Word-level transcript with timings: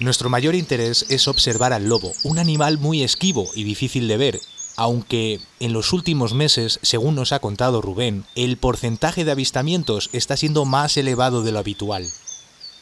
Nuestro 0.00 0.30
mayor 0.30 0.54
interés 0.54 1.04
es 1.10 1.28
observar 1.28 1.74
al 1.74 1.86
lobo, 1.86 2.14
un 2.24 2.38
animal 2.38 2.78
muy 2.78 3.02
esquivo 3.02 3.50
y 3.54 3.64
difícil 3.64 4.08
de 4.08 4.16
ver, 4.16 4.40
aunque 4.76 5.40
en 5.60 5.74
los 5.74 5.92
últimos 5.92 6.32
meses, 6.32 6.78
según 6.80 7.14
nos 7.14 7.32
ha 7.32 7.38
contado 7.38 7.82
Rubén, 7.82 8.24
el 8.34 8.56
porcentaje 8.56 9.26
de 9.26 9.32
avistamientos 9.32 10.08
está 10.14 10.38
siendo 10.38 10.64
más 10.64 10.96
elevado 10.96 11.42
de 11.42 11.52
lo 11.52 11.58
habitual. 11.58 12.08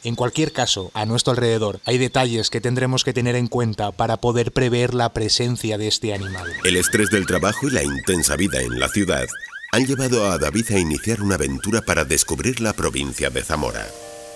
En 0.05 0.15
cualquier 0.15 0.53
caso, 0.53 0.93
a 0.95 1.07
nuestro 1.07 1.33
alrededor 1.33 1.81
hay 1.87 1.99
detalles 1.99 2.51
que 2.51 2.61
tendremos 2.61 3.03
que 3.03 3.13
tener 3.13 3.35
en 3.35 3.49
cuenta 3.49 3.91
para 3.91 4.19
poder 4.19 4.53
prever 4.53 4.95
la 4.95 5.13
presencia 5.13 5.77
de 5.77 5.89
este 5.89 6.15
animal. 6.15 6.53
El 6.63 6.77
estrés 6.77 7.11
del 7.11 7.27
trabajo 7.27 7.67
y 7.67 7.73
la 7.73 7.83
intensa 7.83 8.37
vida 8.37 8.61
en 8.61 8.79
la 8.79 8.89
ciudad 8.89 9.27
han 9.73 9.87
llevado 9.87 10.31
a 10.31 10.39
David 10.39 10.71
a 10.71 10.79
iniciar 10.79 11.21
una 11.21 11.35
aventura 11.35 11.83
para 11.83 12.05
descubrir 12.05 12.61
la 12.61 12.75
provincia 12.75 13.29
de 13.29 13.43
Zamora, 13.43 13.89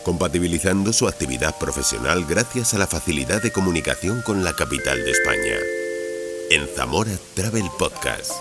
compatibilizando 0.03 0.93
su 0.93 1.09
actividad 1.09 1.57
profesional 1.59 2.25
gracias 2.29 2.75
a 2.75 2.79
la 2.79 2.87
facilidad 2.87 3.43
de 3.43 3.53
comunicación 3.53 4.23
con 4.23 4.45
la 4.45 4.55
capital 4.55 5.05
de 5.05 5.11
España. 5.11 5.57
En 6.51 6.67
Zamora 6.69 7.13
Travel 7.35 7.67
Podcast. 7.79 8.33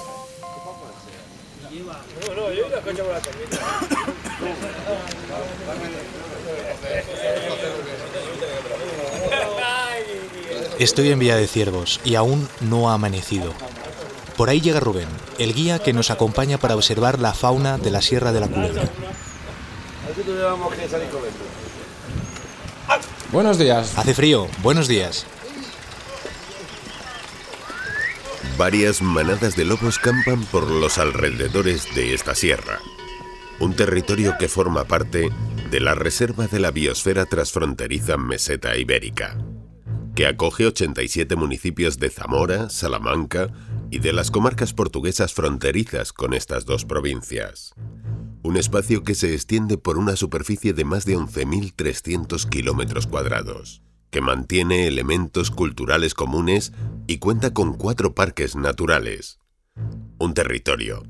Estoy 10.80 11.12
en 11.12 11.20
Vía 11.20 11.36
de 11.36 11.48
Ciervos 11.48 12.00
y 12.04 12.16
aún 12.16 12.50
no 12.60 12.90
ha 12.90 12.96
amanecido. 12.96 13.54
Por 14.36 14.50
ahí 14.50 14.62
llega 14.62 14.80
Rubén, 14.80 15.08
el 15.38 15.54
guía 15.54 15.80
que 15.80 15.94
nos 15.94 16.10
acompaña 16.10 16.58
para 16.58 16.76
observar 16.76 17.20
la 17.20 17.34
fauna 17.34 17.78
de 17.78 17.92
la 17.92 18.02
Sierra 18.02 18.32
de 18.32 18.40
la 18.40 18.48
Culebra. 18.48 18.84
Buenos 23.32 23.58
días. 23.58 23.98
Hace 23.98 24.14
frío, 24.14 24.48
buenos 24.62 24.88
días. 24.88 25.26
Varias 28.58 29.02
manadas 29.02 29.56
de 29.56 29.66
lobos 29.66 29.98
campan 29.98 30.44
por 30.46 30.70
los 30.70 30.98
alrededores 30.98 31.96
de 31.96 32.14
esta 32.14 32.36
sierra, 32.36 32.80
un 33.60 33.76
territorio 33.76 34.36
que 34.38 34.48
forma 34.48 34.84
parte 34.84 35.30
de 35.72 35.80
la 35.80 35.96
Reserva 35.96 36.48
de 36.48 36.60
la 36.60 36.72
Biosfera 36.72 37.26
Transfronteriza 37.26 38.18
Meseta 38.18 38.76
Ibérica, 38.78 39.38
que 40.14 40.28
acoge 40.28 40.68
87 40.68 41.36
municipios 41.36 41.98
de 41.98 42.10
Zamora, 42.10 42.70
Salamanca 42.70 43.48
y 43.90 44.00
de 44.00 44.14
las 44.14 44.30
comarcas 44.30 44.74
portuguesas 44.74 45.34
fronterizas 45.34 46.14
con 46.14 46.34
estas 46.34 46.66
dos 46.66 46.86
provincias. 46.86 47.74
Un 48.44 48.58
espacio 48.58 49.04
que 49.04 49.14
se 49.14 49.34
extiende 49.34 49.78
por 49.78 49.98
una 49.98 50.16
superficie 50.16 50.74
de 50.74 50.84
más 50.84 51.06
de 51.06 51.16
11.300 51.16 52.50
kilómetros 52.50 53.06
cuadrados, 53.06 53.84
que 54.10 54.22
mantiene 54.22 54.88
elementos 54.88 55.52
culturales 55.52 56.16
comunes 56.16 56.74
y 57.06 57.20
cuenta 57.20 57.54
con 57.54 57.76
cuatro 57.76 58.16
parques 58.16 58.56
naturales. 58.56 59.40
Un 60.18 60.34
territorio 60.34 61.04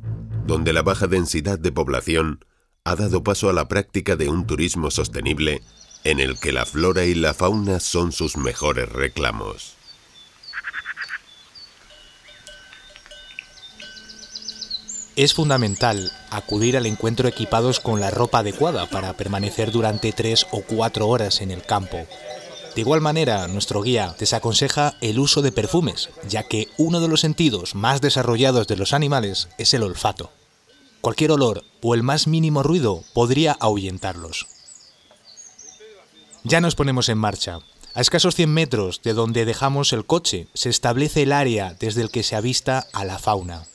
donde 0.45 0.73
la 0.73 0.81
baja 0.81 1.07
densidad 1.07 1.57
de 1.59 1.71
población 1.71 2.43
ha 2.83 2.95
dado 2.95 3.23
paso 3.23 3.49
a 3.49 3.53
la 3.53 3.67
práctica 3.67 4.15
de 4.15 4.27
un 4.27 4.45
turismo 4.45 4.91
sostenible 4.91 5.61
en 6.03 6.19
el 6.19 6.39
que 6.39 6.51
la 6.51 6.65
flora 6.65 7.05
y 7.05 7.13
la 7.13 7.33
fauna 7.33 7.79
son 7.79 8.11
sus 8.11 8.35
mejores 8.35 8.89
reclamos. 8.89 9.75
Es 15.15 15.33
fundamental 15.33 16.11
acudir 16.31 16.77
al 16.77 16.85
encuentro 16.85 17.27
equipados 17.27 17.79
con 17.79 17.99
la 17.99 18.09
ropa 18.09 18.39
adecuada 18.39 18.87
para 18.87 19.13
permanecer 19.13 19.71
durante 19.71 20.11
tres 20.11 20.47
o 20.51 20.61
cuatro 20.61 21.07
horas 21.07 21.41
en 21.41 21.51
el 21.51 21.63
campo. 21.63 22.07
De 22.73 22.81
igual 22.81 23.01
manera, 23.01 23.47
nuestro 23.47 23.81
guía 23.81 24.15
desaconseja 24.17 24.95
el 25.01 25.19
uso 25.19 25.41
de 25.41 25.51
perfumes, 25.51 26.09
ya 26.27 26.43
que 26.43 26.69
uno 26.77 27.01
de 27.01 27.09
los 27.09 27.19
sentidos 27.19 27.75
más 27.75 27.99
desarrollados 27.99 28.65
de 28.67 28.77
los 28.77 28.93
animales 28.93 29.49
es 29.57 29.73
el 29.73 29.83
olfato. 29.83 30.31
Cualquier 31.01 31.31
olor 31.31 31.65
o 31.81 31.95
el 31.95 32.03
más 32.03 32.27
mínimo 32.27 32.63
ruido 32.63 33.03
podría 33.13 33.57
ahuyentarlos. 33.59 34.47
Ya 36.43 36.61
nos 36.61 36.75
ponemos 36.75 37.09
en 37.09 37.17
marcha. 37.17 37.59
A 37.93 37.99
escasos 37.99 38.35
100 38.35 38.49
metros 38.53 39.01
de 39.03 39.13
donde 39.13 39.43
dejamos 39.43 39.91
el 39.91 40.05
coche 40.05 40.47
se 40.53 40.69
establece 40.69 41.23
el 41.23 41.33
área 41.33 41.75
desde 41.77 42.01
el 42.01 42.09
que 42.09 42.23
se 42.23 42.37
avista 42.37 42.87
a 42.93 43.03
la 43.03 43.19
fauna. 43.19 43.65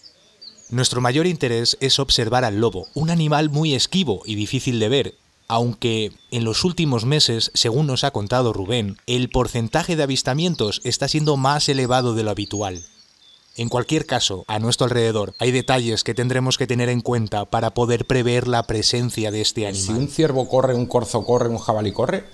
Nuestro 0.69 1.00
mayor 1.00 1.27
interés 1.27 1.77
es 1.81 2.00
observar 2.00 2.44
al 2.44 2.60
lobo, 2.60 2.88
un 2.94 3.10
animal 3.10 3.50
muy 3.50 3.75
esquivo 3.75 4.22
y 4.27 4.34
difícil 4.34 4.81
de 4.81 4.88
ver, 4.88 5.15
aunque 5.47 6.10
en 6.32 6.44
los 6.44 6.65
últimos 6.65 7.04
meses, 7.04 7.53
según 7.54 7.87
nos 7.87 8.03
ha 8.03 8.10
contado 8.10 8.53
Rubén, 8.53 8.97
el 9.06 9.31
porcentaje 9.31 9.94
de 9.94 10.03
avistamientos 10.03 10.81
está 10.82 11.06
siendo 11.06 11.37
más 11.37 11.69
elevado 11.69 12.15
de 12.15 12.25
lo 12.25 12.32
habitual. 12.32 12.84
En 13.56 13.69
cualquier 13.69 14.06
caso, 14.06 14.44
a 14.49 14.59
nuestro 14.59 14.87
alrededor 14.87 15.34
hay 15.38 15.53
detalles 15.53 16.03
que 16.03 16.15
tendremos 16.15 16.59
que 16.59 16.66
tener 16.66 16.88
en 16.88 17.00
cuenta 17.00 17.44
para 17.44 17.71
poder 17.71 18.05
prever 18.05 18.49
la 18.49 18.65
presencia 18.65 19.31
de 19.31 19.43
este 19.43 19.69
animal. 19.69 19.87
Si 19.87 19.93
un 19.93 20.09
ciervo 20.09 20.49
corre, 20.49 20.75
un 20.75 20.87
corzo 20.87 21.25
corre, 21.25 21.49
un 21.49 21.59
jabalí 21.59 21.93
corre, 21.93 22.25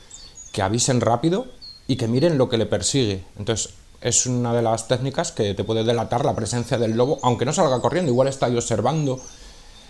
que 0.53 0.63
avisen 0.63 1.03
rápido 1.03 1.47
y 1.87 1.97
que 1.97 2.09
miren 2.09 2.39
lo 2.39 2.49
que 2.49 2.57
le 2.57 2.67
persigue. 2.67 3.25
Entonces, 3.37 3.75
es 4.03 4.27
una 4.27 4.53
de 4.53 4.63
las 4.63 4.89
técnicas 4.89 5.33
que 5.33 5.55
te 5.55 5.65
puede 5.65 5.85
delatar 5.85 6.25
la 6.25 6.35
presencia 6.35 6.79
del 6.79 6.97
lobo, 6.97 7.19
aunque 7.23 7.45
no 7.45 7.53
salga 7.53 7.81
corriendo, 7.81 8.11
igual 8.11 8.29
está 8.29 8.47
ahí 8.47 8.57
observando. 8.57 9.21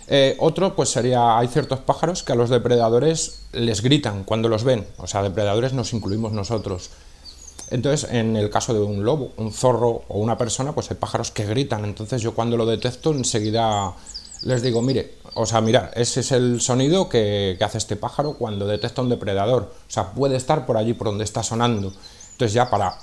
Eh, 0.07 0.35
otro, 0.39 0.75
pues 0.75 0.89
sería, 0.89 1.37
hay 1.37 1.47
ciertos 1.47 1.79
pájaros 1.79 2.23
que 2.23 2.33
a 2.33 2.35
los 2.35 2.49
depredadores 2.49 3.45
les 3.53 3.81
gritan 3.81 4.23
cuando 4.23 4.49
los 4.49 4.63
ven, 4.63 4.85
o 4.97 5.07
sea, 5.07 5.23
depredadores 5.23 5.73
nos 5.73 5.93
incluimos 5.93 6.33
nosotros. 6.33 6.89
Entonces, 7.69 8.11
en 8.11 8.35
el 8.35 8.49
caso 8.49 8.73
de 8.73 8.81
un 8.81 9.03
lobo, 9.03 9.31
un 9.37 9.51
zorro 9.51 10.03
o 10.07 10.19
una 10.19 10.37
persona, 10.37 10.73
pues 10.73 10.91
hay 10.91 10.97
pájaros 10.97 11.31
que 11.31 11.45
gritan. 11.45 11.85
Entonces, 11.85 12.21
yo 12.21 12.35
cuando 12.35 12.57
lo 12.57 12.65
detecto, 12.65 13.11
enseguida 13.11 13.93
les 14.43 14.61
digo, 14.61 14.81
mire, 14.81 15.15
o 15.35 15.45
sea, 15.45 15.61
mira, 15.61 15.89
ese 15.95 16.19
es 16.19 16.31
el 16.33 16.61
sonido 16.61 17.09
que, 17.09 17.55
que 17.57 17.63
hace 17.63 17.77
este 17.77 17.95
pájaro 17.95 18.33
cuando 18.33 18.67
detecta 18.67 19.01
un 19.01 19.09
depredador. 19.09 19.73
O 19.87 19.91
sea, 19.91 20.11
puede 20.11 20.35
estar 20.35 20.65
por 20.65 20.77
allí 20.77 20.93
por 20.93 21.07
donde 21.07 21.23
está 21.23 21.41
sonando. 21.41 21.93
Entonces, 22.33 22.53
ya 22.53 22.69
para 22.69 22.99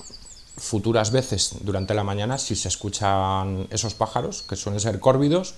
futuras 0.60 1.10
veces 1.10 1.56
durante 1.62 1.94
la 1.94 2.04
mañana, 2.04 2.38
si 2.38 2.54
se 2.54 2.69
escuchan 2.69 3.66
esos 3.71 3.94
pájaros, 3.94 4.43
que 4.43 4.56
suelen 4.56 4.78
ser 4.78 5.00
córvidos, 5.00 5.54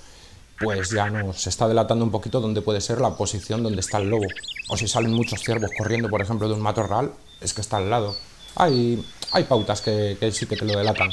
pues 0.60 0.90
ya 0.90 1.10
nos 1.10 1.46
está 1.46 1.66
delatando 1.66 2.04
un 2.04 2.12
poquito 2.12 2.40
dónde 2.40 2.62
puede 2.62 2.80
ser 2.80 3.00
la 3.00 3.16
posición 3.16 3.62
donde 3.62 3.80
está 3.80 3.98
el 3.98 4.08
lobo. 4.08 4.26
O 4.68 4.76
si 4.76 4.86
salen 4.86 5.12
muchos 5.12 5.42
ciervos 5.42 5.70
corriendo, 5.76 6.08
por 6.08 6.22
ejemplo, 6.22 6.46
de 6.46 6.54
un 6.54 6.60
matorral, 6.60 7.12
es 7.41 7.52
que 7.52 7.60
está 7.60 7.78
al 7.78 7.91
lado. 7.91 8.16
Hay, 8.54 9.04
hay 9.32 9.44
pautas 9.44 9.80
que, 9.80 10.16
sí 10.32 10.46
que 10.46 10.56
lo 10.56 10.78
delatan. 10.78 11.10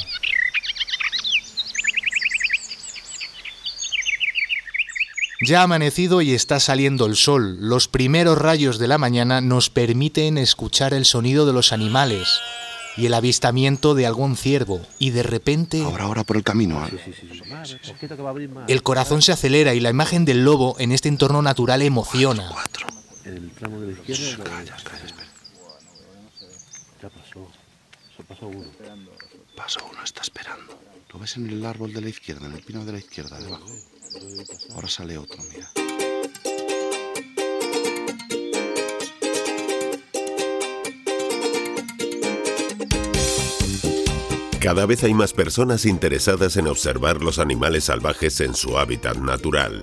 Ya 5.48 5.62
ha 5.62 5.64
amanecido 5.64 6.22
y 6.22 6.34
está 6.34 6.60
saliendo 6.60 7.06
el 7.06 7.16
sol. 7.16 7.58
Los 7.60 7.88
primeros 7.88 8.38
rayos 8.38 8.78
de 8.78 8.88
la 8.90 8.98
mañana 8.98 9.42
nos 9.42 9.70
permiten 9.70 10.38
escuchar 10.38 10.94
el 10.94 11.06
sonido 11.06 11.46
de 11.46 11.54
los 11.54 11.72
animales 11.72 12.28
y 13.00 13.06
el 13.06 13.14
avistamiento 13.14 13.96
de 13.96 14.06
algún 14.06 14.36
ciervo 14.36 14.82
y 15.00 15.12
de 15.12 15.24
repente 15.24 15.82
Ahora, 15.82 16.04
ahora 16.04 16.24
por 16.24 16.38
el 16.38 16.44
camino. 16.44 16.86
¿eh? 16.86 16.92
el 18.68 18.84
corazón 18.84 19.22
se 19.22 19.32
acelera 19.32 19.74
y 19.74 19.80
la 19.80 19.90
imagen 19.90 20.26
del 20.26 20.44
lobo 20.44 20.76
en 20.80 20.92
este 20.92 21.08
entorno 21.08 21.42
natural 21.42 21.82
emociona. 21.82 22.50
Cuatro. 22.52 22.88
En 23.26 23.38
el 23.38 23.52
tramo 23.52 23.80
de 23.80 23.88
la 23.88 23.94
izquierda. 23.94 24.44
Calla, 24.44 24.76
calla, 24.84 25.06
espera. 25.06 25.28
Ya 27.02 27.10
pasó. 27.10 27.48
Se 28.18 28.24
pasó 28.24 28.48
uno. 28.48 28.66
Paso 29.56 29.80
uno, 29.92 30.04
está 30.04 30.22
esperando. 30.22 30.78
Lo 31.14 31.20
ves 31.20 31.38
en 31.38 31.50
el 31.50 31.66
árbol 31.66 31.94
de 31.94 32.02
la 32.02 32.10
izquierda, 32.10 32.48
en 32.48 32.54
el 32.54 32.62
pino 32.62 32.84
de 32.86 32.92
la 32.92 33.00
izquierda, 33.00 33.40
debajo. 33.40 33.66
Ahora 34.76 34.88
sale 34.88 35.18
otro, 35.18 35.38
mira. 35.54 35.70
Cada 44.60 44.86
vez 44.86 45.06
hay 45.06 45.14
más 45.14 45.32
personas 45.32 45.86
interesadas 45.86 46.58
en 46.58 46.68
observar 46.68 47.22
los 47.22 47.40
animales 47.40 47.86
salvajes 47.86 48.42
en 48.42 48.54
su 48.54 48.78
hábitat 48.78 49.16
natural. 49.16 49.82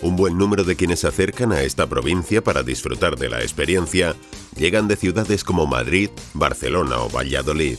Un 0.00 0.16
buen 0.16 0.38
número 0.38 0.64
de 0.64 0.76
quienes 0.76 1.00
se 1.00 1.08
acercan 1.08 1.52
a 1.52 1.60
esta 1.60 1.86
provincia 1.86 2.42
para 2.42 2.62
disfrutar 2.62 3.18
de 3.18 3.28
la 3.28 3.42
experiencia 3.42 4.16
llegan 4.56 4.88
de 4.88 4.96
ciudades 4.96 5.44
como 5.44 5.66
Madrid, 5.66 6.08
Barcelona 6.32 7.00
o 7.00 7.10
Valladolid. 7.10 7.76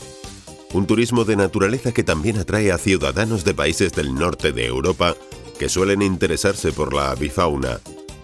Un 0.72 0.86
turismo 0.86 1.24
de 1.24 1.34
naturaleza 1.34 1.90
que 1.90 2.04
también 2.04 2.38
atrae 2.38 2.70
a 2.70 2.78
ciudadanos 2.78 3.44
de 3.44 3.52
países 3.52 3.92
del 3.92 4.14
norte 4.14 4.52
de 4.52 4.66
Europa 4.66 5.16
que 5.58 5.68
suelen 5.68 6.00
interesarse 6.00 6.70
por 6.70 6.94
la 6.94 7.10
avifauna, 7.10 7.80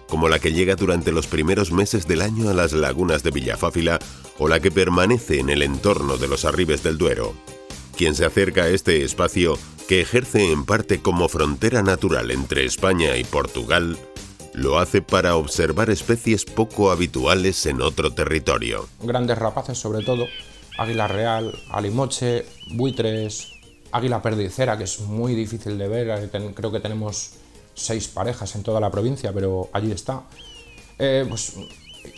como 0.07 0.29
la 0.29 0.39
que 0.39 0.53
llega 0.53 0.75
durante 0.75 1.11
los 1.11 1.27
primeros 1.27 1.73
meses 1.73 2.07
del 2.07 2.21
año 2.21 2.47
a 2.47 2.53
las 2.53 2.71
lagunas 2.71 3.21
de 3.21 3.31
Villafáfila 3.31 3.99
o 4.37 4.47
la 4.47 4.61
que 4.61 4.71
permanece 4.71 5.41
en 5.41 5.49
el 5.49 5.61
entorno 5.61 6.15
de 6.15 6.29
los 6.29 6.45
arribes 6.45 6.83
del 6.83 6.97
Duero. 6.97 7.33
Quien 7.95 8.15
se 8.15 8.25
acerca 8.25 8.63
a 8.63 8.69
este 8.69 9.03
espacio, 9.03 9.57
que 9.87 10.01
ejerce 10.01 10.51
en 10.51 10.65
parte 10.65 11.01
como 11.01 11.29
frontera 11.29 11.83
natural 11.83 12.31
entre 12.31 12.65
España 12.65 13.17
y 13.17 13.23
Portugal, 13.23 13.97
lo 14.53 14.79
hace 14.79 15.01
para 15.01 15.35
observar 15.35 15.89
especies 15.89 16.45
poco 16.45 16.91
habituales 16.91 17.65
en 17.65 17.81
otro 17.81 18.11
territorio. 18.11 18.87
Grandes 19.01 19.37
rapaces 19.37 19.77
sobre 19.77 20.03
todo, 20.03 20.25
águila 20.77 21.07
real, 21.07 21.53
alimoche, 21.69 22.45
buitres, 22.71 23.51
águila 23.91 24.21
perdicera, 24.21 24.77
que 24.77 24.85
es 24.85 24.99
muy 25.01 25.35
difícil 25.35 25.77
de 25.77 25.87
ver, 25.87 26.29
creo 26.55 26.71
que 26.71 26.79
tenemos 26.79 27.33
seis 27.75 28.07
parejas 28.07 28.55
en 28.55 28.63
toda 28.63 28.79
la 28.79 28.89
provincia, 28.89 29.31
pero 29.33 29.69
allí 29.71 29.91
está. 29.91 30.23
Eh, 30.99 31.25
pues 31.27 31.53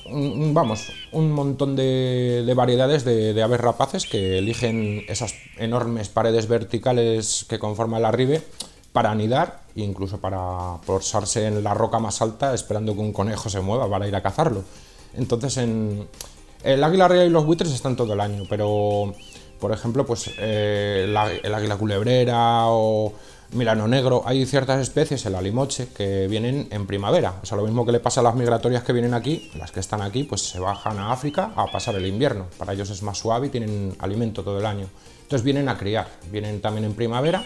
vamos, 0.10 0.92
un 1.12 1.32
montón 1.32 1.76
de, 1.76 2.52
variedades 2.56 3.06
de, 3.06 3.42
aves 3.42 3.60
rapaces 3.60 4.06
que 4.06 4.38
eligen 4.38 5.04
esas 5.08 5.36
enormes 5.58 6.10
paredes 6.10 6.48
verticales 6.48 7.46
que 7.50 7.60
conforman 7.60 8.02
la 8.02 8.12
ribe 8.12 8.42
para 8.94 9.12
anidar 9.12 9.64
e 9.76 9.82
incluso 9.82 10.20
para 10.20 10.78
posarse 10.86 11.48
en 11.48 11.64
la 11.64 11.74
roca 11.74 12.00
más 12.00 12.22
alta 12.22 12.54
esperando 12.54 12.94
que 12.94 13.02
un 13.02 13.12
conejo 13.14 13.50
se 13.50 13.60
mueva 13.60 13.90
para 13.90 14.08
ir 14.08 14.16
a 14.16 14.22
cazarlo. 14.22 14.64
Entonces, 15.16 15.58
en, 15.58 16.08
el 16.64 16.84
águila 16.84 17.08
real 17.08 17.28
y 17.28 17.30
los 17.30 17.46
buitres 17.46 17.72
están 17.72 17.96
todo 17.96 18.14
el 18.14 18.20
año, 18.20 18.44
pero 18.50 19.14
por 19.60 19.72
ejemplo, 19.72 20.06
pues 20.06 20.32
eh, 20.38 21.06
el 21.44 21.54
águila 21.54 21.78
culebrera 21.78 22.68
o 22.68 23.14
Milano 23.52 23.88
negro, 23.88 24.24
hay 24.26 24.46
ciertas 24.46 24.82
especies, 24.82 25.26
el 25.26 25.36
alimoche, 25.36 25.88
que 25.88 26.28
vienen 26.28 26.68
en 26.72 26.86
primavera. 26.88 27.36
O 27.42 27.46
sea, 27.46 27.58
lo 27.58 27.64
mismo 27.64 27.86
que 27.86 27.92
le 27.92 28.00
pasa 28.00 28.22
a 28.22 28.24
las 28.24 28.36
migratorias 28.36 28.84
que 28.84 28.94
vienen 28.94 29.14
aquí, 29.14 29.52
las 29.58 29.72
que 29.72 29.80
están 29.80 30.02
aquí, 30.02 30.24
pues 30.24 30.42
se 30.42 30.60
bajan 30.60 31.00
a 31.00 31.12
África 31.12 31.52
a 31.56 31.68
pasar 31.72 31.96
el 31.96 32.06
invierno. 32.06 32.48
Para 32.58 32.74
ellos 32.74 32.90
es 32.90 33.02
más 33.04 33.18
suave 33.18 33.48
y 33.48 33.50
tienen 33.50 33.96
alimento 34.00 34.44
todo 34.44 34.60
el 34.60 34.66
año. 34.66 34.88
Entonces 35.22 35.44
vienen 35.44 35.70
a 35.70 35.78
criar, 35.78 36.08
vienen 36.32 36.62
también 36.62 36.86
en 36.86 36.94
primavera 36.94 37.44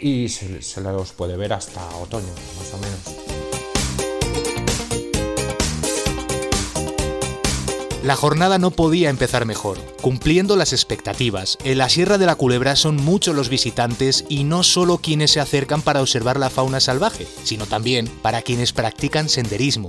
y 0.00 0.28
se, 0.28 0.62
se 0.62 0.80
los 0.80 1.12
puede 1.12 1.36
ver 1.36 1.52
hasta 1.52 1.84
otoño, 1.96 2.32
más 2.58 2.74
o 2.74 2.78
menos. 2.78 3.21
La 8.02 8.16
jornada 8.16 8.58
no 8.58 8.72
podía 8.72 9.10
empezar 9.10 9.46
mejor, 9.46 9.78
cumpliendo 10.00 10.56
las 10.56 10.72
expectativas. 10.72 11.56
En 11.62 11.78
la 11.78 11.88
Sierra 11.88 12.18
de 12.18 12.26
la 12.26 12.34
Culebra 12.34 12.74
son 12.74 12.96
muchos 12.96 13.36
los 13.36 13.48
visitantes 13.48 14.24
y 14.28 14.42
no 14.42 14.64
solo 14.64 14.98
quienes 14.98 15.30
se 15.30 15.38
acercan 15.38 15.82
para 15.82 16.00
observar 16.00 16.36
la 16.36 16.50
fauna 16.50 16.80
salvaje, 16.80 17.28
sino 17.44 17.64
también 17.66 18.08
para 18.08 18.42
quienes 18.42 18.72
practican 18.72 19.28
senderismo. 19.28 19.88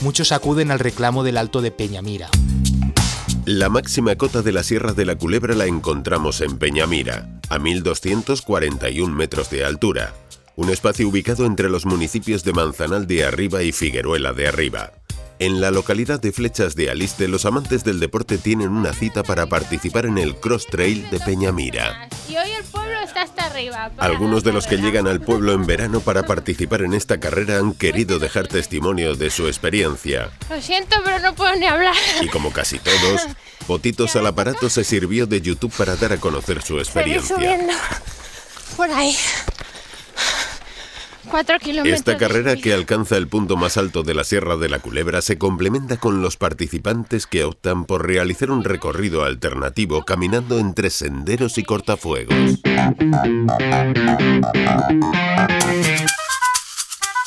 Muchos 0.00 0.32
acuden 0.32 0.72
al 0.72 0.80
reclamo 0.80 1.22
del 1.22 1.36
Alto 1.36 1.62
de 1.62 1.70
Peñamira. 1.70 2.28
La 3.44 3.68
máxima 3.68 4.16
cota 4.16 4.42
de 4.42 4.50
la 4.50 4.64
Sierra 4.64 4.92
de 4.92 5.04
la 5.04 5.14
Culebra 5.14 5.54
la 5.54 5.66
encontramos 5.66 6.40
en 6.40 6.58
Peñamira, 6.58 7.40
a 7.48 7.60
1241 7.60 9.14
metros 9.14 9.50
de 9.50 9.64
altura, 9.64 10.14
un 10.56 10.68
espacio 10.68 11.08
ubicado 11.08 11.46
entre 11.46 11.70
los 11.70 11.86
municipios 11.86 12.42
de 12.42 12.54
Manzanal 12.54 13.06
de 13.06 13.24
Arriba 13.24 13.62
y 13.62 13.70
Figueruela 13.70 14.32
de 14.32 14.48
Arriba. 14.48 14.92
En 15.42 15.60
la 15.60 15.72
localidad 15.72 16.20
de 16.20 16.30
Flechas 16.30 16.76
de 16.76 16.88
Aliste, 16.88 17.26
los 17.26 17.46
amantes 17.46 17.82
del 17.82 17.98
deporte 17.98 18.38
tienen 18.38 18.68
una 18.68 18.92
cita 18.92 19.24
para 19.24 19.46
participar 19.46 20.06
en 20.06 20.16
el 20.16 20.36
Cross 20.36 20.68
Trail 20.68 21.10
de 21.10 21.18
Peñamira. 21.18 22.08
Y 22.28 22.36
hoy 22.36 22.48
el 22.52 22.62
pueblo 22.62 23.00
está 23.00 23.22
hasta 23.22 23.46
arriba. 23.46 23.90
Algunos 23.98 24.44
de 24.44 24.52
los 24.52 24.68
que 24.68 24.76
llegan 24.76 25.08
al 25.08 25.20
pueblo 25.20 25.52
en 25.52 25.66
verano 25.66 25.98
para 25.98 26.22
participar 26.22 26.82
en 26.82 26.94
esta 26.94 27.18
carrera 27.18 27.58
han 27.58 27.72
querido 27.72 28.20
dejar 28.20 28.46
testimonio 28.46 29.16
de 29.16 29.30
su 29.30 29.48
experiencia. 29.48 30.30
Lo 30.48 30.62
siento, 30.62 30.94
pero 31.04 31.18
no 31.18 31.34
puedo 31.34 31.56
ni 31.56 31.66
hablar. 31.66 31.96
Y 32.20 32.28
como 32.28 32.52
casi 32.52 32.78
todos, 32.78 33.22
Potitos 33.66 34.14
al 34.14 34.28
aparato 34.28 34.70
se 34.70 34.84
sirvió 34.84 35.26
de 35.26 35.40
YouTube 35.40 35.72
para 35.76 35.96
dar 35.96 36.12
a 36.12 36.18
conocer 36.18 36.62
su 36.62 36.78
experiencia. 36.78 37.36
Por 38.76 38.90
ahí. 38.92 39.16
Esta 41.84 42.18
carrera 42.18 42.56
que 42.56 42.74
alcanza 42.74 43.16
el 43.16 43.26
punto 43.26 43.56
más 43.56 43.78
alto 43.78 44.02
de 44.02 44.12
la 44.12 44.22
Sierra 44.22 44.58
de 44.58 44.68
la 44.68 44.80
Culebra 44.80 45.22
se 45.22 45.38
complementa 45.38 45.96
con 45.96 46.20
los 46.20 46.36
participantes 46.36 47.26
que 47.26 47.44
optan 47.44 47.86
por 47.86 48.06
realizar 48.06 48.50
un 48.50 48.64
recorrido 48.64 49.24
alternativo 49.24 50.04
caminando 50.04 50.58
entre 50.58 50.90
senderos 50.90 51.56
y 51.56 51.62
cortafuegos. 51.62 52.60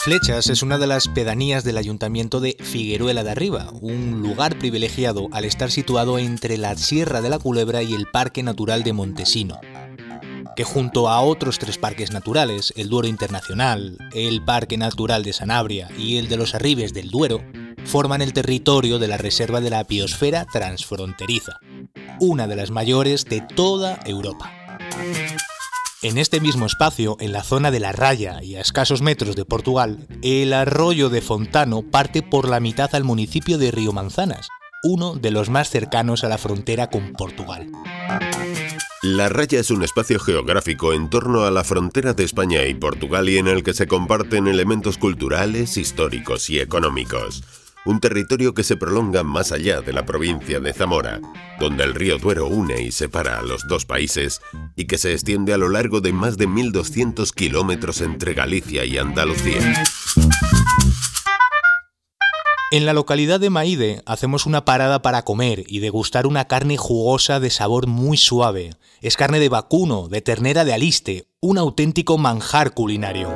Flechas 0.04 0.52
es 0.52 0.62
una 0.62 0.78
de 0.78 0.86
las 0.86 1.08
pedanías 1.08 1.64
del 1.64 1.80
ayuntamiento 1.80 2.40
de 2.42 2.58
Figueruela 2.60 3.24
de 3.24 3.32
Arriba, 3.32 3.72
un 3.82 4.22
lugar 4.22 4.60
privilegiado 4.60 5.30
al 5.32 5.46
estar 5.46 5.72
situado 5.72 6.20
entre 6.20 6.58
la 6.58 6.78
Sierra 6.78 7.22
de 7.22 7.30
la 7.30 7.40
Culebra 7.40 7.82
y 7.82 7.96
el 7.96 8.06
Parque 8.06 8.44
Natural 8.44 8.84
de 8.84 8.94
Montesino 8.94 9.60
que 10.56 10.64
junto 10.64 11.10
a 11.10 11.22
otros 11.22 11.60
tres 11.60 11.78
parques 11.78 12.12
naturales, 12.12 12.74
el 12.76 12.90
Duero 12.90 13.08
Internacional, 13.08 13.98
el 14.14 14.44
Parque 14.44 14.78
Natural 14.78 15.24
de 15.24 15.34
Sanabria 15.34 15.90
y 15.98 16.18
el 16.18 16.28
de 16.28 16.38
los 16.38 16.56
Arribes 16.56 16.94
del 16.94 17.10
Duero, 17.10 17.42
forman 17.86 18.22
el 18.22 18.34
territorio 18.34 19.00
de 19.00 19.08
la 19.08 19.18
Reserva 19.18 19.62
de 19.62 19.70
la 19.70 19.84
Biosfera 19.84 20.46
Transfronteriza, 20.46 21.60
una 22.20 22.48
de 22.48 22.56
las 22.56 22.72
mayores 22.72 23.26
de 23.26 23.42
toda 23.42 24.00
Europa. 24.06 24.52
En 26.02 26.18
este 26.18 26.40
mismo 26.40 26.66
espacio, 26.68 27.18
en 27.20 27.32
la 27.32 27.44
zona 27.44 27.72
de 27.72 27.80
la 27.80 27.92
Raya 27.92 28.42
y 28.44 28.56
a 28.56 28.62
escasos 28.62 29.02
metros 29.02 29.36
de 29.36 29.46
Portugal, 29.46 30.08
el 30.22 30.54
arroyo 30.54 31.10
de 31.10 31.22
Fontano 31.22 31.82
parte 31.82 32.22
por 32.22 32.48
la 32.48 32.60
mitad 32.60 32.94
al 32.94 33.04
municipio 33.04 33.58
de 33.58 33.72
Río 33.72 33.92
Manzanas, 33.92 34.48
uno 34.84 35.16
de 35.16 35.32
los 35.32 35.50
más 35.50 35.72
cercanos 35.72 36.24
a 36.24 36.30
la 36.30 36.38
frontera 36.38 36.92
con 36.92 37.14
Portugal. 37.14 37.72
La 39.06 39.30
raya 39.30 39.60
es 39.60 39.70
un 39.70 39.84
espacio 39.84 40.20
geográfico 40.20 40.92
en 40.92 41.12
torno 41.12 41.44
a 41.44 41.52
la 41.52 41.64
frontera 41.64 42.16
de 42.16 42.24
España 42.24 42.66
y 42.66 42.74
Portugal 42.74 43.30
y 43.30 43.38
en 43.38 43.48
el 43.48 43.62
que 43.62 43.76
se 43.76 43.86
comparten 43.86 44.48
elementos 44.48 44.98
culturales, 44.98 45.78
históricos 45.78 46.50
y 46.50 46.60
económicos. 46.60 47.44
Un 47.86 48.00
territorio 48.00 48.56
que 48.56 48.64
se 48.64 48.78
prolonga 48.78 49.22
más 49.22 49.52
allá 49.52 49.82
de 49.82 49.94
la 49.94 50.08
provincia 50.08 50.60
de 50.60 50.74
Zamora, 50.74 51.22
donde 51.60 51.84
el 51.84 51.94
río 51.94 52.18
Duero 52.18 52.48
une 52.48 52.82
y 52.82 52.92
separa 52.92 53.38
a 53.38 53.44
los 53.44 53.68
dos 53.68 53.86
países 53.86 54.42
y 54.76 54.86
que 54.86 54.98
se 54.98 55.14
extiende 55.14 55.54
a 55.54 55.60
lo 55.60 55.70
largo 55.70 56.02
de 56.02 56.12
más 56.12 56.36
de 56.40 56.48
1.200 56.48 57.32
kilómetros 57.32 58.02
entre 58.02 58.34
Galicia 58.34 58.86
y 58.86 58.98
Andalucía. 58.98 59.84
En 62.76 62.86
la 62.86 62.92
localidad 62.92 63.40
de 63.40 63.50
Maide 63.50 64.02
hacemos 64.06 64.46
una 64.46 64.66
parada 64.66 65.02
para 65.02 65.24
comer 65.24 65.64
y 65.66 65.80
degustar 65.80 66.28
una 66.28 66.50
carne 66.50 66.76
jugosa 66.76 67.40
de 67.40 67.50
sabor 67.50 67.88
muy 67.88 68.18
suave. 68.18 68.72
Es 69.00 69.16
carne 69.16 69.40
de 69.40 69.48
vacuno, 69.48 70.10
de 70.10 70.20
ternera 70.20 70.66
de 70.66 70.74
aliste, 70.74 71.30
un 71.40 71.58
auténtico 71.58 72.18
manjar 72.18 72.74
culinario. 72.74 73.34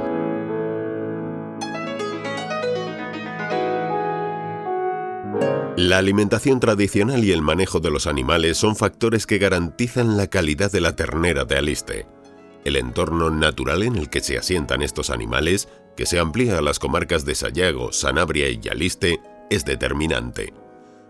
La 5.77 5.99
alimentación 5.99 6.59
tradicional 6.59 7.23
y 7.23 7.31
el 7.31 7.41
manejo 7.41 7.79
de 7.79 7.91
los 7.91 8.07
animales 8.07 8.57
son 8.57 8.75
factores 8.75 9.25
que 9.25 9.37
garantizan 9.37 10.17
la 10.17 10.27
calidad 10.27 10.69
de 10.69 10.81
la 10.81 10.97
ternera 10.97 11.45
de 11.45 11.57
aliste. 11.57 12.18
El 12.65 12.75
entorno 12.75 13.29
natural 13.29 13.83
en 13.83 13.95
el 13.95 14.09
que 14.09 14.21
se 14.21 14.37
asientan 14.37 14.81
estos 14.81 15.09
animales 15.09 15.69
que 15.95 16.05
se 16.05 16.19
amplía 16.19 16.57
a 16.57 16.61
las 16.61 16.79
comarcas 16.79 17.25
de 17.25 17.35
Sayago, 17.35 17.91
Sanabria 17.91 18.49
y 18.49 18.59
Yaliste, 18.59 19.19
es 19.49 19.65
determinante. 19.65 20.53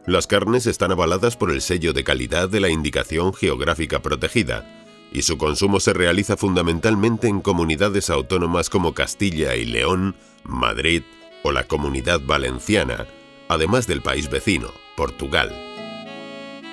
Las 0.06 0.26
carnes 0.26 0.66
están 0.66 0.92
avaladas 0.92 1.38
por 1.38 1.52
el 1.52 1.62
sello 1.62 1.94
de 1.94 2.04
calidad 2.04 2.50
de 2.50 2.60
la 2.60 2.70
Indicación 2.70 3.34
Geográfica 3.34 4.02
Protegida, 4.02 4.66
y 5.12 5.24
su 5.24 5.38
consumo 5.38 5.80
se 5.80 5.94
realiza 5.94 6.38
fundamentalmente 6.38 7.28
en 7.28 7.42
comunidades 7.42 8.10
autónomas 8.10 8.70
como 8.70 8.94
Castilla 8.94 9.56
y 9.56 9.66
León, 9.66 10.16
Madrid 10.44 11.04
o 11.44 11.52
la 11.52 11.66
Comunidad 11.66 12.22
Valenciana, 12.22 13.08
además 13.48 13.88
del 13.88 14.02
país 14.02 14.30
vecino, 14.30 14.70
Portugal. 14.96 15.69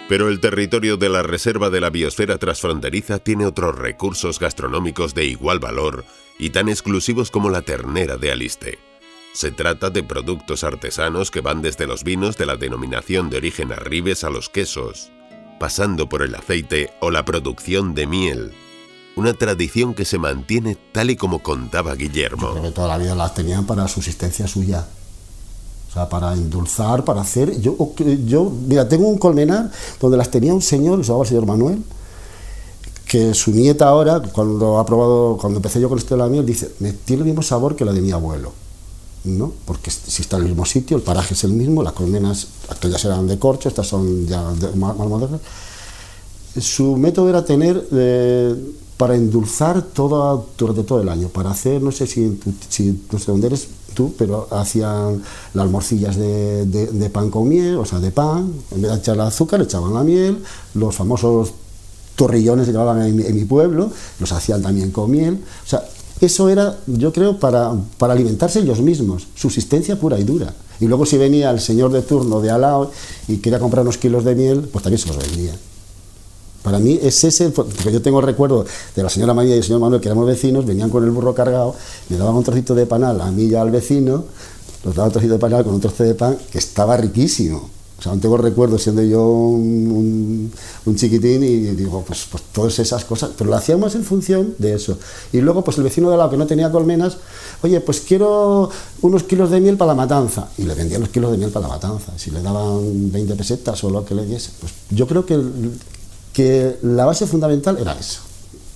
Pero 0.08 0.28
el 0.28 0.38
territorio 0.38 0.96
de 0.96 1.08
la 1.08 1.22
Reserva 1.22 1.68
de 1.68 1.80
la 1.80 1.90
Biosfera 1.90 2.38
Transfronteriza 2.38 3.18
tiene 3.18 3.44
otros 3.44 3.76
recursos 3.76 4.38
gastronómicos 4.38 5.14
de 5.14 5.24
igual 5.24 5.58
valor 5.58 6.04
y 6.38 6.50
tan 6.50 6.68
exclusivos 6.68 7.32
como 7.32 7.50
la 7.50 7.62
ternera 7.62 8.16
de 8.16 8.30
Aliste. 8.30 8.78
Se 9.32 9.50
trata 9.50 9.90
de 9.90 10.04
productos 10.04 10.62
artesanos 10.62 11.30
que 11.30 11.40
van 11.40 11.60
desde 11.60 11.86
los 11.86 12.04
vinos 12.04 12.36
de 12.36 12.46
la 12.46 12.56
denominación 12.56 13.30
de 13.30 13.38
origen 13.38 13.72
Arribes 13.72 14.22
a 14.22 14.30
los 14.30 14.48
quesos, 14.48 15.10
pasando 15.58 16.08
por 16.08 16.22
el 16.22 16.34
aceite 16.36 16.90
o 17.00 17.10
la 17.10 17.24
producción 17.24 17.94
de 17.94 18.06
miel. 18.06 18.52
Una 19.16 19.34
tradición 19.34 19.94
que 19.94 20.04
se 20.04 20.18
mantiene 20.18 20.76
tal 20.92 21.10
y 21.10 21.16
como 21.16 21.42
contaba 21.42 21.94
Guillermo. 21.96 22.54
Yo 22.62 22.72
toda 22.72 22.88
la 22.88 22.98
vida 22.98 23.14
las 23.14 23.34
tenían 23.34 23.66
para 23.66 23.88
subsistencia 23.88 24.46
suya. 24.46 24.86
O 25.88 25.92
sea, 25.92 26.08
para 26.08 26.32
endulzar, 26.34 27.04
para 27.04 27.20
hacer. 27.22 27.60
Yo, 27.60 27.76
yo 28.26 28.52
mira, 28.66 28.88
tengo 28.88 29.08
un 29.08 29.18
colmenar 29.18 29.70
donde 30.00 30.16
las 30.16 30.30
tenía 30.30 30.52
un 30.52 30.62
señor, 30.62 30.98
se 31.00 31.08
llamaba 31.08 31.24
el 31.24 31.28
señor 31.28 31.46
Manuel, 31.46 31.82
que 33.06 33.34
su 33.34 33.52
nieta 33.52 33.88
ahora, 33.88 34.20
cuando 34.20 34.78
ha 34.78 34.86
probado, 34.86 35.38
cuando 35.40 35.58
empecé 35.58 35.80
yo 35.80 35.88
con 35.88 35.98
esto 35.98 36.16
de 36.16 36.22
la 36.22 36.28
miel, 36.28 36.44
dice, 36.44 36.72
me 36.80 36.92
tiene 36.92 37.22
el 37.22 37.26
mismo 37.26 37.42
sabor 37.42 37.76
que 37.76 37.84
la 37.84 37.92
de 37.92 38.00
mi 38.00 38.10
abuelo. 38.10 38.52
¿no? 39.26 39.52
Porque 39.64 39.90
si 39.90 40.22
está 40.22 40.36
en 40.36 40.42
el 40.42 40.48
mismo 40.50 40.64
sitio, 40.64 40.96
el 40.96 41.02
paraje 41.02 41.34
es 41.34 41.44
el 41.44 41.52
mismo, 41.52 41.82
las 41.82 41.92
colmenas, 41.92 42.48
aquellas 42.68 43.04
eran 43.04 43.26
de 43.26 43.38
corcho, 43.38 43.68
estas 43.68 43.86
son 43.86 44.26
ya 44.26 44.42
más, 44.74 44.96
modernas. 44.96 45.40
Su 46.58 46.96
método 46.96 47.28
era 47.28 47.44
tener, 47.44 47.86
eh, 47.92 48.54
para 48.96 49.14
endulzar 49.14 49.82
todo, 49.82 50.46
durante 50.56 50.84
todo 50.84 51.02
el 51.02 51.08
año, 51.08 51.28
para 51.28 51.50
hacer, 51.50 51.82
no 51.82 51.92
sé 51.92 52.06
si, 52.06 52.40
si 52.68 53.04
no 53.12 53.18
sé 53.18 53.30
dónde 53.30 53.48
eres, 53.48 53.68
pero 54.18 54.48
hacían 54.50 55.22
las 55.54 55.70
morcillas 55.70 56.16
de, 56.16 57.10
pan 57.12 57.30
con 57.30 57.48
miel, 57.48 57.76
o 57.76 57.84
sea, 57.84 57.98
de 58.00 58.10
pan, 58.10 58.52
en 58.70 58.82
vez 58.82 58.90
de 58.92 58.96
echarle 58.98 59.22
azúcar, 59.22 59.60
echaban 59.62 59.94
la 59.94 60.02
miel, 60.02 60.38
los 60.74 60.94
famosos 60.94 61.52
torrillones 62.16 62.66
que 62.66 62.72
llamaban 62.72 63.02
en, 63.02 63.16
mi- 63.16 63.44
pueblo, 63.44 63.90
los 64.20 64.32
hacían 64.32 64.62
también 64.62 64.90
con 64.90 65.10
miel, 65.10 65.38
o 65.64 65.68
sea, 65.68 65.82
eso 66.20 66.48
era, 66.48 66.76
yo 66.86 67.12
creo, 67.12 67.38
para, 67.38 67.72
para 67.98 68.14
alimentarse 68.14 68.60
ellos 68.60 68.80
mismos, 68.80 69.26
subsistencia 69.34 69.98
pura 70.00 70.18
y 70.18 70.24
dura. 70.24 70.54
Y 70.80 70.86
luego 70.86 71.04
si 71.06 71.18
venía 71.18 71.50
el 71.50 71.60
señor 71.60 71.90
de 71.92 72.02
turno 72.02 72.40
de 72.40 72.50
al 72.50 72.60
lado 72.62 72.90
y 73.28 73.38
quería 73.38 73.58
comprar 73.58 73.82
unos 73.82 73.98
kilos 73.98 74.24
de 74.24 74.34
miel, 74.34 74.68
pues 74.72 74.82
también 74.82 74.98
se 75.00 75.08
los 75.08 75.18
vendía. 75.18 75.52
Para 76.66 76.80
mí 76.80 76.98
es 77.00 77.22
ese, 77.22 77.50
porque 77.50 77.92
yo 77.92 78.02
tengo 78.02 78.20
recuerdo 78.20 78.64
de 78.96 79.02
la 79.04 79.08
señora 79.08 79.32
María 79.34 79.54
y 79.54 79.58
el 79.58 79.62
señor 79.64 79.78
Manuel, 79.78 80.00
que 80.00 80.08
éramos 80.08 80.26
vecinos, 80.26 80.66
venían 80.66 80.90
con 80.90 81.04
el 81.04 81.12
burro 81.12 81.32
cargado, 81.32 81.76
me 82.08 82.16
daban 82.16 82.34
un 82.34 82.42
trocito 82.42 82.74
de 82.74 82.86
panal 82.86 83.20
a 83.20 83.30
mí 83.30 83.44
y 83.44 83.54
al 83.54 83.70
vecino, 83.70 84.24
nos 84.84 84.94
daban 84.96 85.10
un 85.10 85.12
trocito 85.12 85.34
de 85.34 85.38
panal 85.38 85.62
con 85.62 85.74
un 85.74 85.80
trozo 85.80 86.02
de 86.02 86.14
pan 86.16 86.36
que 86.50 86.58
estaba 86.58 86.96
riquísimo. 86.96 87.70
O 87.98 88.02
sea, 88.02 88.10
aún 88.10 88.20
tengo 88.20 88.36
recuerdo 88.36 88.78
siendo 88.80 89.00
yo 89.04 89.24
un, 89.26 89.62
un- 89.92 90.52
un 90.86 90.96
chiquitín 90.96 91.44
y 91.44 91.60
digo, 91.76 92.02
pues, 92.04 92.26
pues 92.30 92.42
todas 92.52 92.76
esas 92.80 93.04
cosas, 93.04 93.30
pero 93.38 93.48
lo 93.48 93.54
hacíamos 93.56 93.94
en 93.94 94.02
función 94.02 94.54
de 94.58 94.74
eso. 94.74 94.98
Y 95.32 95.40
luego, 95.42 95.62
pues 95.62 95.78
el 95.78 95.84
vecino 95.84 96.10
de 96.10 96.16
lado 96.16 96.30
que 96.30 96.36
no 96.36 96.46
tenía 96.48 96.70
colmenas, 96.72 97.16
oye, 97.62 97.80
pues 97.80 98.00
quiero 98.00 98.68
unos 99.02 99.22
kilos 99.22 99.50
de 99.52 99.60
miel 99.60 99.76
para 99.76 99.92
la 99.92 99.94
matanza. 99.94 100.48
Y 100.58 100.64
le 100.64 100.74
vendía 100.74 100.98
los 100.98 101.10
kilos 101.10 101.30
de 101.30 101.38
miel 101.38 101.50
para 101.50 101.68
la 101.68 101.74
matanza. 101.74 102.12
Si 102.18 102.32
le 102.32 102.42
daban 102.42 103.12
20 103.12 103.34
pesetas 103.36 103.82
o 103.84 103.88
lo 103.90 104.04
que 104.04 104.14
le 104.16 104.26
diese. 104.26 104.50
Pues 104.60 104.72
yo 104.90 105.06
creo 105.06 105.24
que, 105.24 105.40
que 106.36 106.76
la 106.82 107.06
base 107.06 107.26
fundamental 107.26 107.78
era 107.78 107.92
eso, 107.98 108.20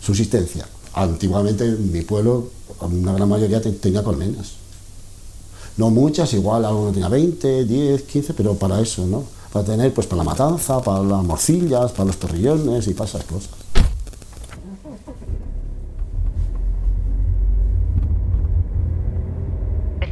subsistencia. 0.01 0.67
Antiguamente 0.95 1.67
en 1.67 1.93
mi 1.93 2.01
pueblo, 2.01 2.49
una 2.81 3.13
gran 3.13 3.29
mayoría 3.29 3.61
te- 3.61 3.73
tenía 3.73 4.03
colmenas. 4.03 4.53
No 5.77 5.91
muchas, 5.91 6.33
igual 6.33 6.65
alguno 6.65 6.91
tenía 6.91 7.09
20, 7.11 7.67
10, 7.67 8.03
15, 8.05 8.33
pero 8.33 8.55
para 8.55 8.81
eso, 8.81 9.07
¿no? 9.07 9.25
Para 9.53 9.67
tener, 9.67 9.93
pues, 9.93 10.07
para 10.07 10.25
la 10.25 10.31
matanza, 10.31 10.81
para 10.81 11.03
las 11.03 11.23
morcillas, 11.23 11.93
para 11.93 12.07
los 12.07 12.17
torrillones 12.17 12.87
y 12.89 12.95
para 12.95 13.11
esas 13.11 13.25
cosas. 13.25 13.51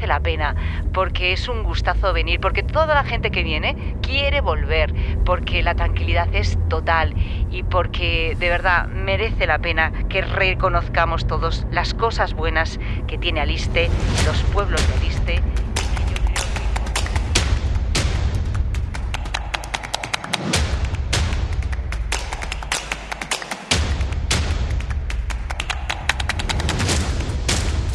la 0.07 0.21
pena, 0.21 0.55
porque 0.99 1.33
es 1.33 1.47
un 1.47 1.63
gustazo 1.63 2.13
venir, 2.13 2.41
porque 2.41 2.65
toda 2.65 2.93
la 2.93 3.05
gente 3.05 3.31
que 3.31 3.45
viene 3.45 3.95
quiere 4.03 4.41
volver, 4.41 4.93
porque 5.25 5.63
la 5.63 5.77
tranquilidad 5.77 6.27
es 6.35 6.59
total 6.69 7.15
y 7.53 7.63
porque 7.63 8.37
de 8.37 8.49
verdad 8.49 8.89
merece 8.89 9.47
la 9.47 9.61
pena 9.61 9.93
que 10.09 10.23
reconozcamos 10.23 11.25
todos 11.29 11.69
las 11.71 11.95
cosas 11.95 12.35
buenas 12.35 12.81
que 13.07 13.17
tiene 13.17 13.39
Aliste, 13.39 13.89
los 14.27 14.43
pueblos 14.53 14.85
de 14.89 14.95
Aliste. 14.95 15.68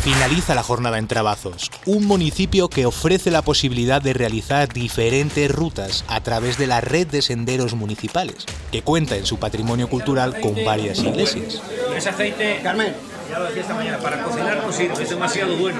Finaliza 0.03 0.53
la 0.53 0.63
jornada 0.63 0.97
en 0.97 1.07
Trabazos, 1.07 1.71
un 1.85 2.05
municipio 2.05 2.67
que 2.67 2.85
ofrece 2.85 3.31
la 3.31 3.41
posibilidad 3.41 4.01
de 4.01 4.11
realizar 4.11 4.67
diferentes 4.67 5.49
rutas 5.49 6.03
a 6.09 6.19
través 6.19 6.57
de 6.57 6.67
la 6.67 6.81
red 6.81 7.07
de 7.07 7.21
senderos 7.21 7.73
municipales, 7.73 8.45
que 8.69 8.81
cuenta 8.81 9.15
en 9.15 9.25
su 9.25 9.39
patrimonio 9.39 9.87
cultural 9.87 10.41
con 10.41 10.55
varias 10.65 10.99
iglesias. 10.99 11.61
Ese 11.95 12.09
aceite, 12.09 12.59
Carmen, 12.61 12.93
ya 13.29 13.39
lo 13.39 13.45
decía 13.45 13.61
esta 13.61 13.75
mañana, 13.75 13.97
para 13.99 14.21
cocinar 14.23 14.61
no 14.61 14.73
sirve, 14.73 15.01
es 15.01 15.09
demasiado 15.09 15.55
bueno. 15.55 15.79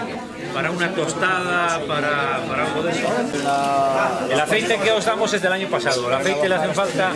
Para 0.53 0.69
una 0.71 0.93
tostada, 0.93 1.81
para, 1.87 2.41
para 2.47 2.65
algo 2.67 2.83
de 2.83 2.91
eso. 2.91 3.07
El 4.31 4.39
aceite 4.39 4.77
que 4.77 4.91
os 4.91 5.05
damos 5.05 5.33
es 5.33 5.41
del 5.41 5.51
año 5.51 5.67
pasado. 5.67 6.07
El 6.07 6.13
aceite 6.13 6.47
le 6.49 6.55
hacen 6.55 6.73
falta 6.73 7.11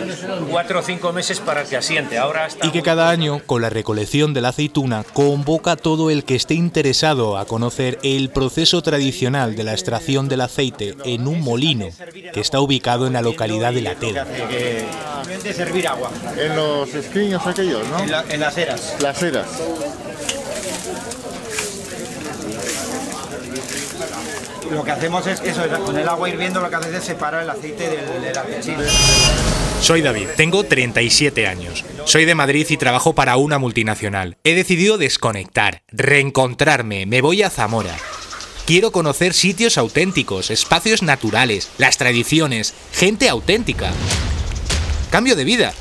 cuatro 0.50 0.80
o 0.80 0.82
cinco 0.82 1.12
meses 1.12 1.40
para 1.40 1.64
que 1.64 1.76
asiente. 1.76 2.18
Ahora 2.18 2.48
Y 2.62 2.70
que 2.70 2.82
cada 2.82 3.08
año, 3.10 3.40
con 3.46 3.62
la 3.62 3.70
recolección 3.70 4.34
de 4.34 4.40
la 4.40 4.48
aceituna, 4.48 5.04
convoca 5.12 5.72
a 5.72 5.76
todo 5.76 6.10
el 6.10 6.24
que 6.24 6.34
esté 6.34 6.54
interesado 6.54 7.38
a 7.38 7.44
conocer 7.46 7.98
el 8.02 8.30
proceso 8.30 8.82
tradicional 8.82 9.54
de 9.56 9.64
la 9.64 9.72
extracción 9.72 10.28
del 10.28 10.40
aceite 10.40 10.96
en 11.04 11.26
un 11.28 11.40
molino 11.40 11.88
que 12.32 12.40
está 12.40 12.60
ubicado 12.60 13.06
en 13.06 13.12
la 13.12 13.22
localidad 13.22 13.72
de 13.72 13.82
La 13.82 13.94
Tela. 13.94 14.24
de 14.24 15.52
servir 15.54 15.86
agua. 15.88 16.10
En 16.36 16.56
los 16.56 16.92
escriños 16.94 17.46
aquellos, 17.46 17.86
¿no? 17.88 18.00
En, 18.00 18.10
la- 18.10 18.24
en 18.28 18.40
las 18.40 18.56
eras. 18.58 18.96
Las 19.00 19.22
eras. 19.22 19.46
Lo 24.70 24.84
que 24.84 24.90
hacemos 24.90 25.26
es 25.26 25.40
eso, 25.40 25.62
con 25.84 25.96
el 25.96 26.08
agua 26.08 26.28
hirviendo 26.28 26.60
lo 26.60 26.68
que 26.68 26.76
haces 26.76 26.94
es 26.94 27.04
separar 27.04 27.42
el 27.42 27.50
aceite 27.50 27.88
del, 27.88 28.22
del 28.22 28.38
aceite. 28.38 28.76
Soy 29.80 30.02
David, 30.02 30.28
tengo 30.36 30.64
37 30.64 31.46
años. 31.46 31.84
Soy 32.04 32.24
de 32.24 32.34
Madrid 32.34 32.66
y 32.68 32.76
trabajo 32.76 33.14
para 33.14 33.36
una 33.36 33.58
multinacional. 33.58 34.36
He 34.44 34.54
decidido 34.54 34.98
desconectar, 34.98 35.82
reencontrarme, 35.88 37.06
me 37.06 37.20
voy 37.20 37.42
a 37.42 37.50
Zamora. 37.50 37.96
Quiero 38.66 38.92
conocer 38.92 39.32
sitios 39.32 39.78
auténticos, 39.78 40.50
espacios 40.50 41.02
naturales, 41.02 41.70
las 41.78 41.96
tradiciones, 41.96 42.74
gente 42.92 43.28
auténtica. 43.28 43.92
Cambio 45.10 45.36
de 45.36 45.44
vida. 45.44 45.72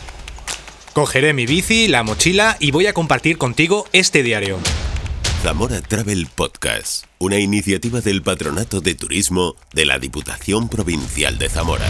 Cogeré 0.94 1.34
mi 1.34 1.46
bici, 1.46 1.88
la 1.88 2.04
mochila 2.04 2.56
y 2.60 2.72
voy 2.72 2.88
a 2.88 2.94
compartir 2.94 3.38
contigo 3.38 3.88
este 3.92 4.24
diario. 4.24 4.58
Zamora 5.44 5.82
Travel 5.82 6.28
Podcast, 6.34 7.06
una 7.20 7.38
iniciativa 7.38 8.02
del 8.02 8.24
Patronato 8.24 8.82
de 8.82 8.96
Turismo 8.96 9.56
de 9.72 9.86
la 9.86 10.00
Diputación 10.00 10.68
Provincial 10.68 11.38
de 11.38 11.48
Zamora. 11.48 11.88